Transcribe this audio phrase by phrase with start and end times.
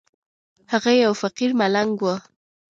[0.71, 2.07] هغه يو فقير ملنگ و.